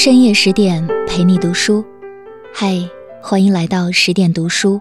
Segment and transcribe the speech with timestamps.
[0.00, 1.84] 深夜十点陪你读书，
[2.54, 2.88] 嗨，
[3.20, 4.80] 欢迎来到十点读书，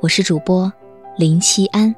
[0.00, 0.72] 我是主播
[1.18, 1.94] 林七安。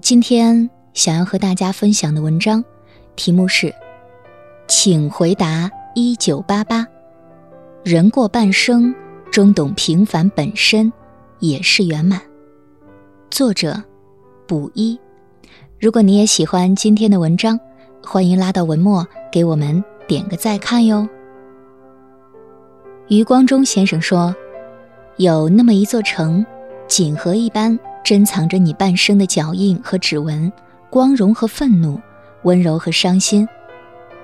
[0.00, 2.64] 今天想要和大家分享的文章
[3.16, 3.66] 题目是
[4.68, 6.82] 《请回答一九八八》，
[7.82, 8.94] 人过半生，
[9.32, 10.92] 终懂平凡本身
[11.40, 12.22] 也是圆满。
[13.28, 13.82] 作者
[14.46, 14.96] 补一。
[15.80, 17.58] 如果你也喜欢今天的文章，
[18.04, 21.08] 欢迎拉到文末给我们点个再看哟。
[23.10, 24.32] 余光中先生说
[25.18, 26.46] ：“有那么一座城，
[26.86, 30.50] 锦盒一般珍藏着你半生的脚印和指纹，
[30.88, 32.00] 光荣和愤怒，
[32.44, 33.48] 温柔和伤心，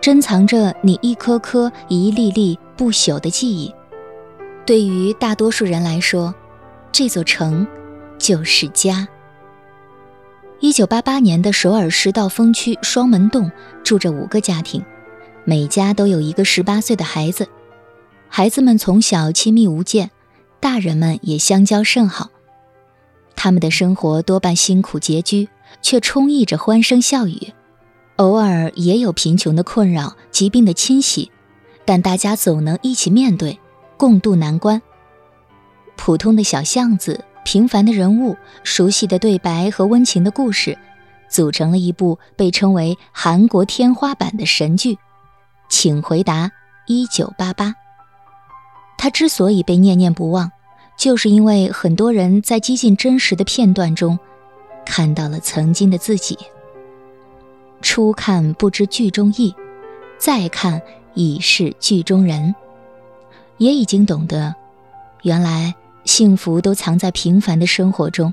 [0.00, 3.74] 珍藏着你一颗颗、一粒粒不朽的记忆。
[4.64, 6.32] 对于大多数人来说，
[6.92, 7.66] 这座城
[8.16, 9.08] 就是家。”
[10.60, 13.50] 一九八八年的首尔市道峰区双门洞
[13.82, 14.80] 住着五个家庭，
[15.44, 17.48] 每家都有一个十八岁的孩子。
[18.28, 20.10] 孩子们从小亲密无间，
[20.60, 22.30] 大人们也相交甚好。
[23.34, 25.48] 他们的生活多半辛苦拮据，
[25.82, 27.52] 却充溢着欢声笑语。
[28.16, 31.30] 偶尔也有贫穷的困扰、疾病的侵袭，
[31.84, 33.58] 但大家总能一起面对，
[33.96, 34.80] 共度难关。
[35.96, 40.78] 普通的小巷子，平凡的人物，熟悉的对白和温情的故事，
[41.28, 44.98] 组成了一部被称为韩国天花板的神剧。
[45.68, 46.50] 请回答：
[46.86, 47.74] 一九八八。
[48.98, 50.50] 他之所以被念念不忘，
[50.96, 54.18] 就是因为很多人在接近真实的片段中，
[54.84, 56.38] 看到了曾经的自己。
[57.82, 59.54] 初看不知剧中意，
[60.18, 60.80] 再看
[61.14, 62.54] 已是剧中人，
[63.58, 64.54] 也已经懂得，
[65.22, 68.32] 原来幸福都藏在平凡的生活中，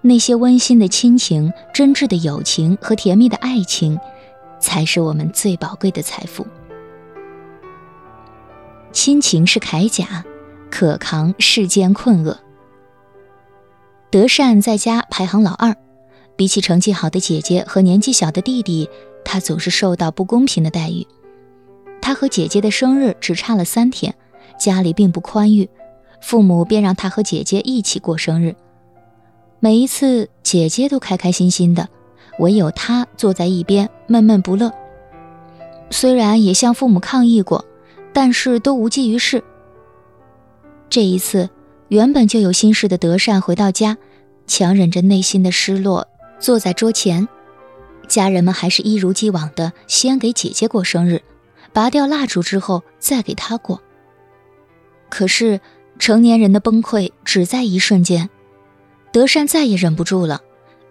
[0.00, 3.98] 那些温馨的亲情、真挚的友情和甜蜜的爱情，
[4.58, 6.44] 才是我们最宝贵的财富。
[8.94, 10.24] 亲情是铠甲，
[10.70, 12.38] 可扛世间困厄。
[14.08, 15.74] 德善在家排行老二，
[16.36, 18.88] 比起成绩好的姐姐和年纪小的弟弟，
[19.24, 21.04] 他总是受到不公平的待遇。
[22.00, 24.14] 他和姐姐的生日只差了三天，
[24.58, 25.68] 家里并不宽裕，
[26.22, 28.54] 父母便让他和姐姐一起过生日。
[29.58, 31.88] 每一次，姐姐都开开心心的，
[32.38, 34.72] 唯有他坐在一边闷闷不乐。
[35.90, 37.64] 虽然也向父母抗议过。
[38.14, 39.44] 但是都无济于事。
[40.88, 41.50] 这一次，
[41.88, 43.98] 原本就有心事的德善回到家，
[44.46, 46.06] 强忍着内心的失落，
[46.38, 47.28] 坐在桌前。
[48.06, 51.22] 家人们还是一如既往的先给姐姐过生日，
[51.72, 53.82] 拔掉蜡烛之后再给她过。
[55.08, 55.60] 可是
[55.98, 58.30] 成年人的崩溃只在一瞬间，
[59.12, 60.42] 德善再也忍不住了，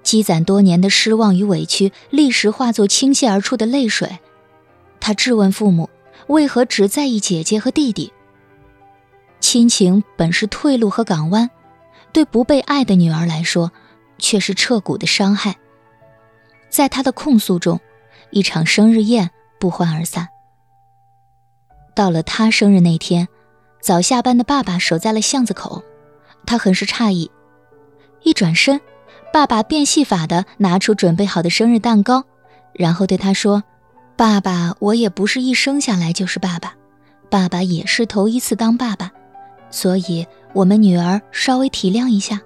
[0.02, 4.20] 积攒多年的失望与委屈立时化作倾泻而出的泪水。
[5.00, 5.90] 他质问父母。
[6.28, 8.12] 为何只在意姐姐和弟弟？
[9.40, 11.50] 亲情本是退路和港湾，
[12.12, 13.72] 对不被爱的女儿来说，
[14.18, 15.56] 却是彻骨的伤害。
[16.70, 17.80] 在他的控诉中，
[18.32, 19.30] 一场生日宴
[19.60, 20.30] 不欢而散。
[21.94, 23.28] 到了他生日那天，
[23.82, 25.84] 早下班的爸爸守在了巷子口，
[26.46, 27.30] 他很是诧异。
[28.24, 28.80] 一转身，
[29.32, 32.24] 爸爸变戏法的拿出准备好的生日蛋糕，
[32.74, 33.62] 然后对他说。
[34.16, 36.76] 爸爸，我也不是一生下来就是爸爸，
[37.30, 39.12] 爸爸也是头一次当爸爸，
[39.72, 42.40] 所以我们女儿稍微体谅一下。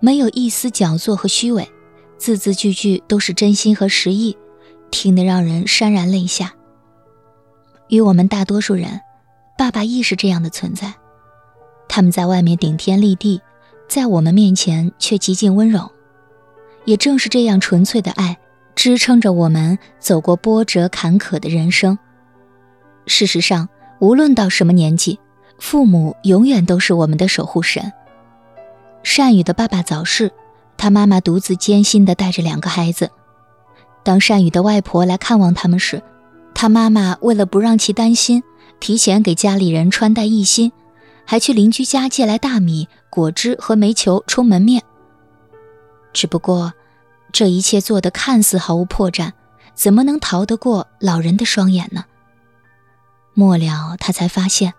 [0.00, 1.68] 没有一丝矫作和虚伪，
[2.16, 4.36] 字字句句都是真心和实意，
[4.90, 6.54] 听得让人潸然泪下。
[7.88, 9.00] 与我们大多数人，
[9.58, 10.94] 爸爸亦是这样的存在，
[11.88, 13.40] 他们在外面顶天立地，
[13.86, 15.90] 在我们面前却极尽温柔。
[16.84, 18.38] 也正是这样纯粹的爱。
[18.78, 21.98] 支撑着我们走过波折坎坷的人生。
[23.06, 23.68] 事实上，
[23.98, 25.18] 无论到什么年纪，
[25.58, 27.92] 父母永远都是我们的守护神。
[29.02, 30.30] 善宇的爸爸早逝，
[30.76, 33.10] 他妈妈独自艰辛地带着两个孩子。
[34.04, 36.00] 当善宇的外婆来看望他们时，
[36.54, 38.44] 他妈妈为了不让其担心，
[38.78, 40.70] 提前给家里人穿戴一新，
[41.24, 44.80] 还去邻居家借来大米、果汁和煤球充门面。
[46.12, 46.72] 只不过。
[47.32, 49.32] 这一切做的看似毫无破绽，
[49.74, 52.04] 怎么能逃得过老人的双眼呢？
[53.34, 54.74] 末了，他才发现，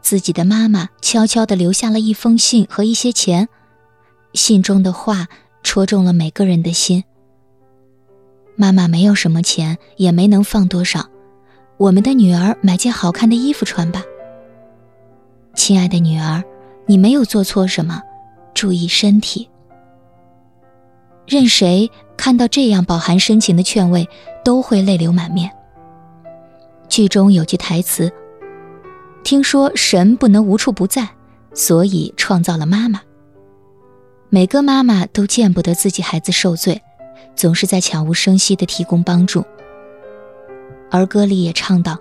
[0.00, 3.48] 自己的妈妈悄悄地留下了一封信和一些钱，
[4.34, 5.26] 信中的话
[5.62, 7.02] 戳中了每个人的心。
[8.54, 11.08] 妈妈没有什么钱，也没能放多少，
[11.76, 14.02] 我们的女儿买件好看的衣服穿吧。
[15.54, 16.44] 亲爱的女儿，
[16.86, 18.00] 你没有做错什么，
[18.54, 19.48] 注意身体。
[21.36, 24.08] 任谁看到这样饱含深情的劝慰，
[24.42, 25.50] 都会泪流满面。
[26.88, 28.10] 剧中有句台词
[29.22, 31.06] 听说神不能无处不在，
[31.52, 33.02] 所以创造了妈妈。
[34.30, 36.80] 每个妈妈都见不得自己孩子受罪，
[37.34, 39.44] 总是在悄无声息地提供帮助。
[40.90, 41.98] 儿歌里也唱道：“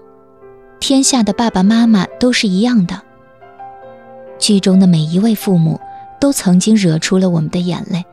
[0.79, 3.01] 天下的爸爸妈妈都是一样的。”
[4.39, 5.77] 剧中的每一位父母
[6.21, 8.05] 都曾经惹出了我们的眼泪，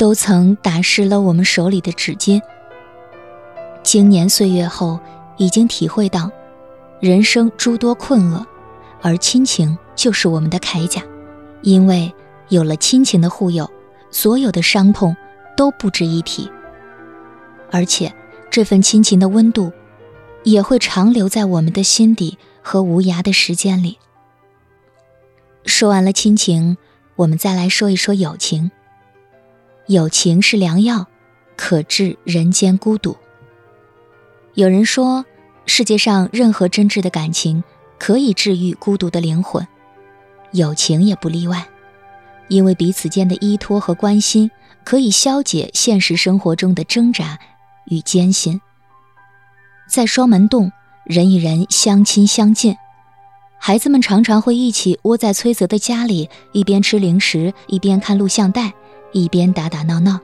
[0.00, 2.40] 都曾打湿了我们手里的纸巾。
[3.82, 4.98] 经年岁月后，
[5.36, 6.30] 已经体会到
[7.00, 8.46] 人生诸多困厄。
[9.02, 11.02] 而亲情就是我们的铠甲，
[11.60, 12.10] 因为
[12.48, 13.70] 有了亲情的护佑，
[14.10, 15.14] 所有的伤痛
[15.54, 16.50] 都不值一提。
[17.70, 18.10] 而且，
[18.50, 19.70] 这份亲情的温度，
[20.44, 23.98] 也会长留在我们的心底和无涯的时间里。
[25.66, 26.78] 说完了亲情，
[27.16, 28.70] 我们再来说一说友情。
[29.90, 31.04] 友情是良药，
[31.56, 33.16] 可治人间孤独。
[34.54, 35.24] 有人说，
[35.66, 37.64] 世界上任何真挚的感情。
[37.98, 39.66] 可以治愈孤独的灵魂，
[40.52, 41.66] 友情也不例外，
[42.48, 44.50] 因为彼此间的依托和关心，
[44.84, 47.38] 可以消解现实生活中的挣扎
[47.86, 48.58] 与艰辛。
[49.86, 50.72] 在双门洞，
[51.04, 52.74] 人与人相亲相近，
[53.58, 58.72] 孩子们常常会一起窝在崔泽的家里，一边吃零食，一边看录像带，
[59.12, 60.20] 一边打打闹闹。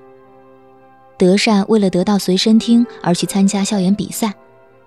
[1.18, 4.34] 德善为了得到随身听而去参加校园比赛，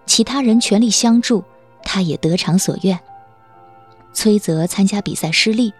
[0.05, 1.43] 其他人全力相助。
[1.81, 2.99] 他也得偿所愿。
[4.13, 5.73] 崔泽参加比赛失利，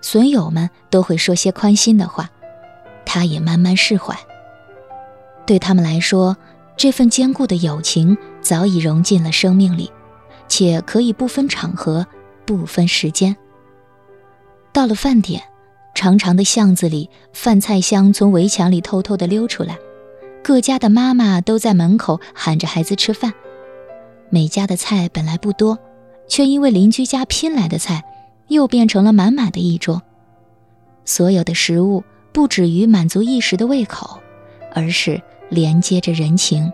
[0.00, 2.30] 损友们都会说些宽心的话，
[3.04, 4.16] 他也慢慢释怀。
[5.46, 6.36] 对他们来说，
[6.76, 9.90] 这份坚固的友情早已融进了生命里，
[10.46, 12.06] 且可以不分场合、
[12.44, 13.34] 不分时间。
[14.72, 15.42] 到了饭点，
[15.96, 19.78] 长长的巷子里，饭菜香从围墙里偷偷地溜出来，
[20.44, 23.32] 各家的妈妈都在门口喊着孩子吃饭。
[24.28, 25.78] 每家的菜本来不多，
[26.28, 28.04] 却因为邻居家拼来的菜，
[28.48, 30.02] 又变成了满满的一桌。
[31.06, 34.20] 所有的食物不止于满足一时的胃口，
[34.74, 36.70] 而是连接着人情。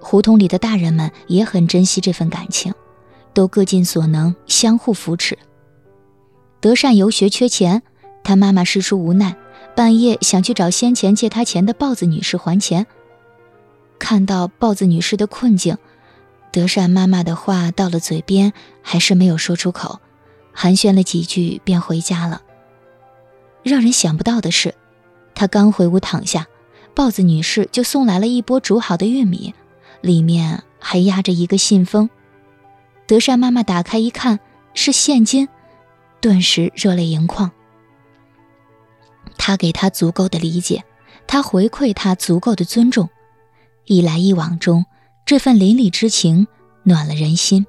[0.00, 2.74] 胡同里的大人们也很珍惜这份感情，
[3.32, 5.38] 都各尽所能相互扶持。
[6.64, 7.82] 德善游学缺钱，
[8.22, 9.36] 他妈妈事出无奈，
[9.76, 12.86] 半夜想去找先前借他钱的豹子女士还钱。
[13.98, 15.76] 看到豹子女士的困境。
[16.50, 20.00] 德善妈妈的话到了嘴边，还是没有说出口，
[20.54, 22.40] 寒暄了几句便回家了。
[23.62, 24.74] 让人想不到的是，
[25.34, 26.46] 他刚回屋躺下，
[26.94, 29.54] 豹子女士就送来了一波煮好的玉米，
[30.00, 32.08] 里面还压着一个信封。
[33.06, 34.40] 德善妈妈打开一看，
[34.72, 35.46] 是现金，
[36.24, 37.50] 顿时热泪盈眶。
[39.36, 40.82] 他给他足够的理解，
[41.26, 43.10] 他回馈他足够的尊重，
[43.84, 44.86] 一来一往中。
[45.26, 46.46] 这份邻里之情
[46.82, 47.66] 暖了人心。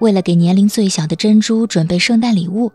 [0.00, 2.72] 为了给年龄最小的珍珠准备圣诞礼物，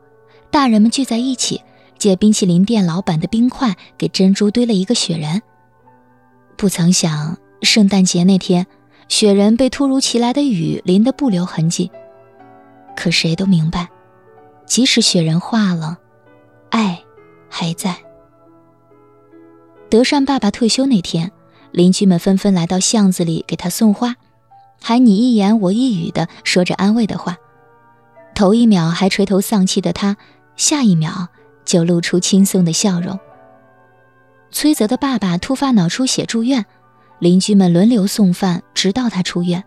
[0.49, 1.61] 大人们聚在一起，
[1.97, 5.41] 借冰淇淋店老板的冰块给珍珠堆了一个雪人。
[6.55, 8.65] 不曾想，圣诞节那天，
[9.09, 11.91] 雪人被突如其来的雨淋得不留痕迹。
[12.95, 13.89] 可谁都明白，
[14.71, 15.97] 即使雪人化了，
[16.69, 17.03] 爱
[17.49, 17.93] 还在。
[19.89, 21.29] 德善爸爸退休那天。
[21.73, 24.15] 邻居们纷纷来到巷子里给他送花，
[24.81, 27.35] 还你一言我一语的说着安慰的话。
[28.33, 30.15] 头一秒还垂头丧气的他，
[30.55, 31.27] 下一秒
[31.65, 33.19] 就露出轻松的笑容。
[34.51, 36.65] 崔泽的爸爸突发脑出血住院，
[37.19, 39.61] 邻居们轮流送饭，直到他出院。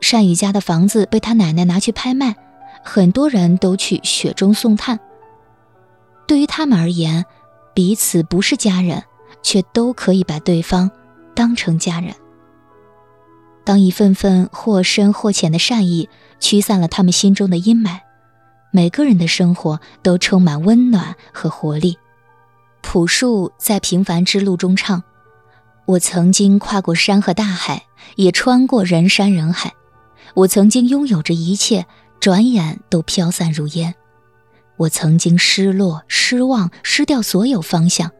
[0.00, 2.34] 善宇家的房子被他奶奶拿去拍卖，
[2.82, 4.98] 很多人都去雪中送炭。
[6.26, 7.24] 对于他们而言，
[7.74, 9.04] 彼此不是家人。
[9.42, 10.90] 却都可以把对方
[11.34, 12.14] 当成家人。
[13.64, 16.10] 当一份份或深或浅的善意
[16.40, 18.00] 驱散了他们心中的阴霾，
[18.70, 21.96] 每个人的生活都充满温暖和活力。
[22.82, 25.02] 朴树在《平凡之路》中唱
[25.86, 27.84] ：“我曾经跨过山和大海，
[28.16, 29.72] 也穿过人山人海。
[30.34, 31.86] 我曾经拥有着一切，
[32.20, 33.94] 转眼都飘散如烟。
[34.76, 38.10] 我曾经失落、失望、失掉所有方向。”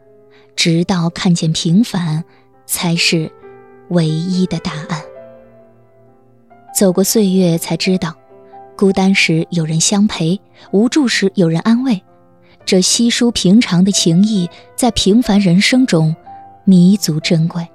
[0.56, 2.22] 直到看见平凡，
[2.66, 3.32] 才是
[3.88, 5.00] 唯一的答案。
[6.76, 8.14] 走过岁月，才知道，
[8.76, 10.38] 孤单时有人相陪，
[10.70, 12.02] 无助时有人安慰。
[12.66, 16.14] 这稀疏平常的情谊，在平凡人生中
[16.64, 17.66] 弥足珍贵。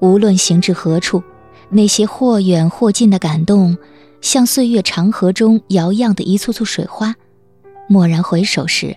[0.00, 1.22] 无论行至何处，
[1.68, 3.76] 那些或远或近的感动，
[4.20, 7.14] 像岁月长河中摇漾的一簇簇水花。
[7.88, 8.96] 蓦然回首时，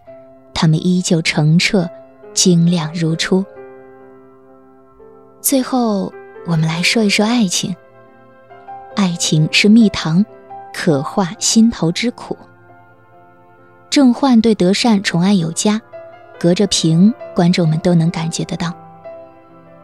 [0.54, 1.90] 它们依旧澄澈。
[2.34, 3.44] 晶亮如初。
[5.42, 6.14] 最后，
[6.48, 7.76] 我们来说一说爱情。
[8.96, 10.26] 爱情是蜜糖，
[10.74, 12.38] 可化心头之苦。
[13.90, 15.82] 郑焕对德善宠爱有加，
[16.40, 18.74] 隔着屏，观众们都能感觉得到。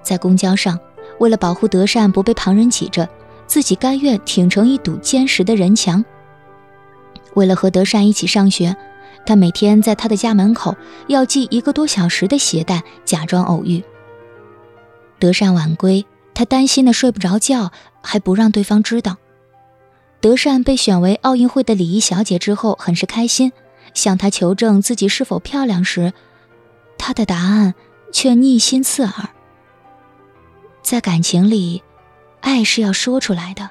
[0.01, 0.79] 在公交上，
[1.19, 3.09] 为了保护德善不被旁人挤着，
[3.47, 6.03] 自己甘愿挺成一堵坚实的人墙。
[7.33, 8.75] 为了和德善一起上学，
[9.25, 10.75] 他每天在他的家门口
[11.07, 13.83] 要系一个多小时的鞋带，假装偶遇。
[15.19, 17.71] 德善晚归，他担心的睡不着觉，
[18.03, 19.17] 还不让对方知道。
[20.19, 23.51] 德善被选为奥运会的礼仪小姐之后，很是开心。
[23.93, 26.13] 向他求证自己是否漂亮时，
[26.99, 27.73] 他的答案
[28.11, 29.29] 却逆心刺耳。
[30.83, 31.81] 在感情里，
[32.41, 33.69] 爱是要说出来的，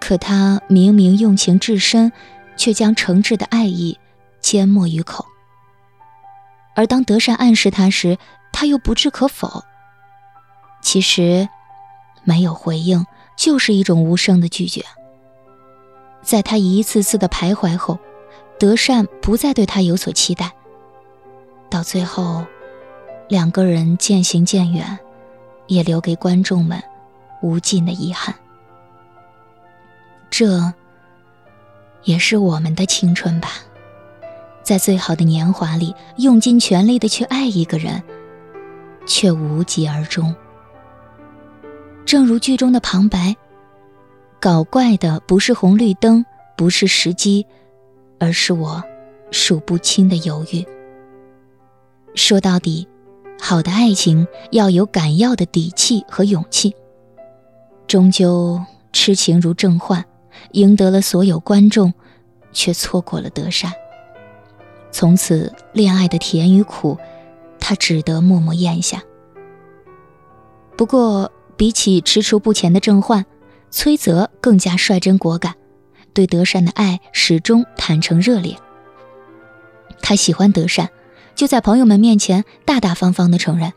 [0.00, 2.12] 可他明明用情至深，
[2.56, 3.98] 却将诚挚的爱意
[4.40, 5.24] 缄默于口。
[6.74, 8.18] 而当德善暗示他时，
[8.52, 9.64] 他又不置可否。
[10.82, 11.48] 其实，
[12.24, 13.04] 没有回应
[13.36, 14.84] 就是一种无声的拒绝。
[16.22, 17.98] 在他一次次的徘徊后。
[18.60, 20.50] 德善不再对他有所期待，
[21.70, 22.44] 到最后，
[23.28, 24.98] 两个人渐行渐远，
[25.68, 26.82] 也留给观众们
[27.42, 28.34] 无尽的遗憾。
[30.30, 30.72] 这
[32.04, 33.50] 也是我们的青春吧，
[34.62, 38.02] 在最好的年华里，用尽全力的去爱一个人，
[39.06, 40.34] 却无疾而终。
[42.04, 43.36] 正如剧中的旁白
[44.40, 46.24] ：“搞怪的不是红绿灯，
[46.56, 47.46] 不是时机。”
[48.20, 48.82] 而是我
[49.30, 50.66] 数不清的犹豫。
[52.16, 52.88] 说到底，
[53.40, 56.74] 好的爱情要有敢要的底气和勇气。
[57.88, 60.04] 终究痴情如郑焕，
[60.52, 61.94] 赢得了所有观众，
[62.52, 63.72] 却错过了德善。
[64.92, 66.98] 从此，恋爱的甜与苦，
[67.58, 69.02] 他只得默默咽下。
[70.76, 73.24] 不过，比起踟蹰不前的郑焕，
[73.70, 75.54] 崔泽更加率真果敢。
[76.12, 78.56] 对德善的爱始终坦诚热烈。
[80.02, 80.90] 他喜欢德善，
[81.34, 83.72] 就在朋友们面前大大方方的承认。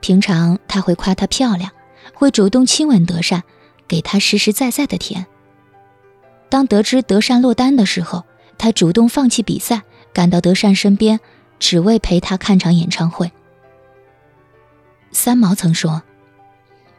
[0.00, 1.70] 平常他会夸她漂亮，
[2.14, 3.42] 会主动亲吻德善，
[3.88, 5.26] 给她实实在在的甜。
[6.48, 8.24] 当得知德善落单的时候，
[8.58, 9.82] 他主动放弃比赛，
[10.12, 11.20] 赶到德善身边，
[11.58, 13.30] 只为陪她看场演唱会。
[15.12, 16.02] 三毛曾说：“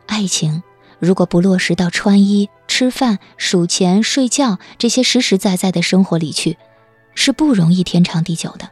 [0.08, 0.64] 爱情。”
[1.00, 6.58] 如果不落实到穿衣、吃饭、数钱、睡觉这些实实在在的生活里去，
[7.14, 8.68] 是不容易天长地久的。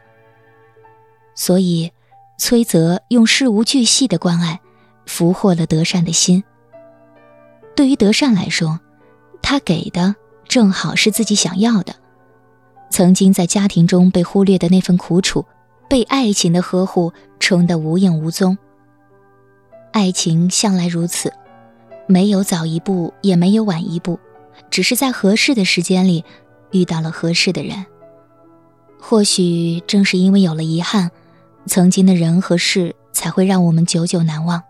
[1.36, 1.92] 所以，
[2.36, 4.60] 崔泽用事无巨细的关爱，
[5.06, 6.44] 俘获了德善的心。
[7.74, 8.78] 对于德善来说，
[9.40, 10.14] 他给的
[10.46, 11.94] 正好是自己想要的。
[12.90, 15.44] 曾经在家庭中被忽略的那份苦楚，
[15.88, 18.56] 被爱情的呵护冲得无影无踪。
[19.92, 21.32] 爱情向来如此。
[22.08, 24.16] 没有早一步，也没有晚一步，
[24.70, 26.24] 只是在合适的时间里
[26.70, 27.84] 遇到了合适的人。
[29.00, 31.10] 或许正是因为有了遗憾，
[31.66, 34.62] 曾经的人和事才会让我们久久难忘。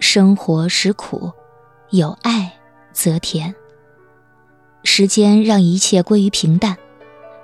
[0.00, 1.30] 生活实苦，
[1.90, 2.50] 有爱
[2.92, 3.54] 则甜。
[4.82, 6.76] 时间让一切归于平淡，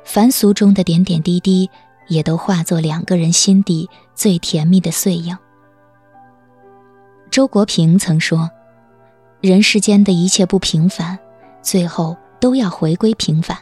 [0.04, 1.70] 凡俗中的点点滴滴，
[2.08, 5.36] 也都化作两个人心底最甜蜜的碎影。
[7.30, 8.50] 周国平曾说。
[9.42, 11.16] 人世间的一切不平凡，
[11.62, 13.56] 最后都要回归平凡，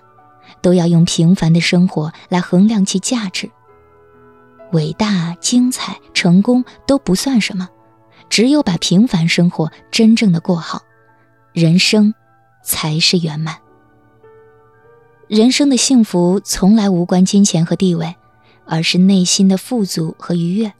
[0.63, 3.51] 都要用平凡的生活来衡量其价值。
[4.73, 7.69] 伟大、精彩、成功都不算什么，
[8.29, 10.83] 只有把平凡生活真正的过好，
[11.53, 12.13] 人生
[12.65, 13.57] 才是圆满。
[15.29, 18.15] 人生的幸福从来无关金钱和地位，
[18.67, 20.73] 而是内心的富足和愉悦。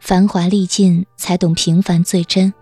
[0.00, 2.54] 繁华历尽，才懂平凡最真。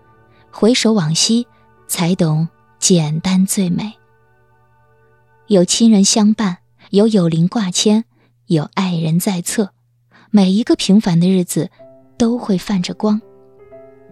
[0.51, 1.47] 回首往昔，
[1.87, 3.93] 才懂简单最美。
[5.47, 6.57] 有亲人相伴，
[6.89, 8.03] 有友邻挂牵，
[8.47, 9.71] 有爱人在侧，
[10.31, 11.69] 每一个平凡的日子
[12.17, 13.21] 都会泛着光。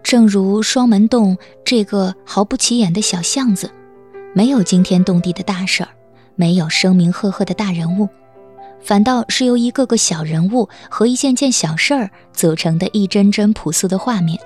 [0.08, 1.36] 正如双门洞
[1.66, 3.70] 这个毫不起眼的小巷子，
[4.34, 5.90] 没有惊天动地的大事儿，
[6.34, 8.08] 没有声名赫赫的大人物，
[8.80, 14.40] 反倒是由一个个小人物和一件件小事儿组成的一帧帧朴素的画面。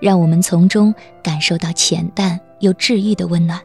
[0.00, 3.60] 让我们从中感受到浅淡又治愈的温暖。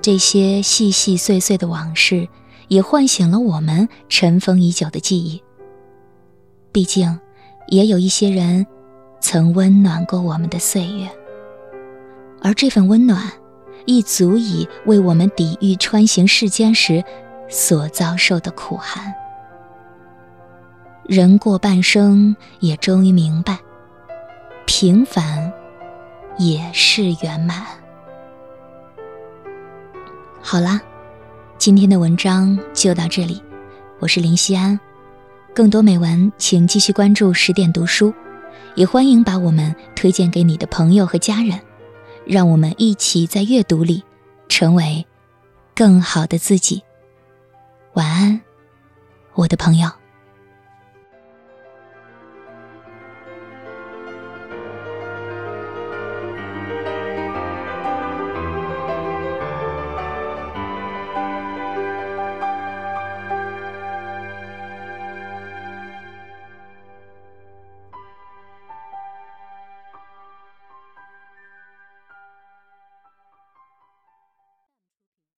[0.00, 2.28] 这些细细碎碎的往事，
[2.68, 5.42] 也唤醒了我们尘封已久的记忆。
[6.70, 7.18] 毕竟，
[7.66, 8.64] 也有一些人，
[9.20, 11.08] 曾温暖过我们的岁月。
[12.42, 13.30] 而这份温暖，
[13.84, 17.04] 亦足以为我们抵御穿行世间时
[17.48, 19.12] 所遭受的苦寒。
[21.04, 23.58] 人过半生，也终于明白。
[24.64, 25.52] 平凡，
[26.38, 27.66] 也是圆满。
[30.40, 30.80] 好啦，
[31.58, 33.42] 今天的文章就到这里，
[33.98, 34.78] 我是林希安。
[35.52, 38.14] 更多美文，请继续关注十点读书，
[38.74, 41.60] 也欢迎把我们推荐给你的朋友和家人，
[42.24, 44.02] 让我们一起在阅读里
[44.48, 45.04] 成为
[45.74, 46.82] 更好的自己。
[47.94, 48.40] 晚安，
[49.34, 49.99] 我的朋友。